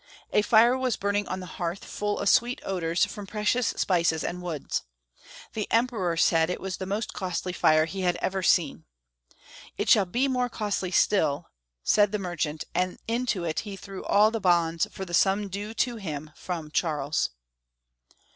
A 0.33 0.41
fire 0.41 0.75
was 0.75 0.97
burning 0.97 1.27
on 1.27 1.41
the 1.41 1.45
hearth 1.61 1.85
full 1.85 2.17
of 2.17 2.27
sweet 2.27 2.59
odors 2.65 3.05
from 3.05 3.27
precious 3.27 3.67
spices 3.67 4.23
and 4.23 4.41
woods. 4.41 4.81
The 5.53 5.71
Emperor 5.71 6.17
said 6.17 6.49
it 6.49 6.59
was 6.59 6.77
the 6.77 6.87
most 6.87 7.13
costly 7.13 7.53
fire 7.53 7.85
he 7.85 8.01
had 8.01 8.15
ever 8.15 8.41
seen." 8.41 8.85
It 9.77 9.91
shall 9.91 10.07
be 10.07 10.27
more 10.27 10.49
costly 10.49 10.89
still," 10.89 11.49
said 11.83 12.11
the 12.11 12.17
merchant, 12.17 12.63
and 12.73 12.97
into 13.07 13.43
it 13.43 13.59
he 13.59 13.75
threw 13.75 14.03
all 14.03 14.31
the 14.31 14.39
bonds 14.41 14.87
for 14.91 15.05
the 15.05 15.13
sum 15.13 15.49
due 15.49 15.75
to 15.75 15.97
him 15.97 16.31
from 16.35 16.71
Charles. 16.71 17.29